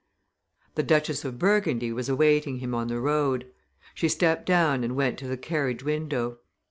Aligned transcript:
The 0.73 0.81
Duchess 0.81 1.23
of 1.25 1.37
Burgundy 1.37 1.91
was 1.91 2.09
awaiting 2.09 2.57
him 2.57 2.73
on 2.73 2.87
the 2.87 2.99
road. 2.99 3.45
She 3.93 4.09
stepped 4.09 4.47
down 4.47 4.83
and 4.83 4.95
went 4.95 5.19
to 5.19 5.27
the 5.27 5.37
carriage 5.37 5.83
window. 5.83 6.39